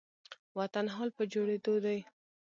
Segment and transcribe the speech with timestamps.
[0.57, 1.99] وطن حال په جوړيدو دي